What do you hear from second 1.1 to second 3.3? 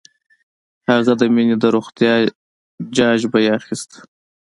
د مينې د روغتيا جاج